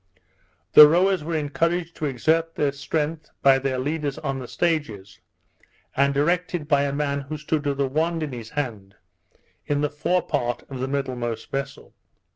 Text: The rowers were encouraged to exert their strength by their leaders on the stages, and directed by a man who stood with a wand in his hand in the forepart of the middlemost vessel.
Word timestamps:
The 0.73 0.87
rowers 0.87 1.23
were 1.23 1.35
encouraged 1.35 1.95
to 1.97 2.07
exert 2.07 2.55
their 2.55 2.71
strength 2.71 3.29
by 3.43 3.59
their 3.59 3.77
leaders 3.77 4.17
on 4.17 4.39
the 4.39 4.47
stages, 4.47 5.19
and 5.95 6.11
directed 6.11 6.67
by 6.67 6.85
a 6.85 6.91
man 6.91 7.21
who 7.21 7.37
stood 7.37 7.67
with 7.67 7.79
a 7.79 7.85
wand 7.87 8.23
in 8.23 8.31
his 8.33 8.49
hand 8.49 8.95
in 9.67 9.81
the 9.81 9.91
forepart 9.91 10.63
of 10.71 10.79
the 10.79 10.87
middlemost 10.87 11.51
vessel. 11.51 11.93